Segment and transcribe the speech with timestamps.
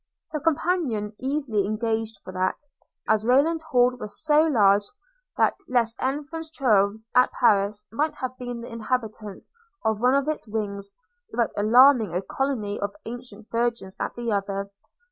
[0.33, 2.55] –Her companion easily engaged for that;
[3.07, 4.81] as Rayland Hall was so large,
[5.37, 9.51] that les enfans trouvés at Paris might have been the inhabitants
[9.85, 10.91] of one of its wings,
[11.29, 14.71] without alarming a colony of ancient virgins at the other.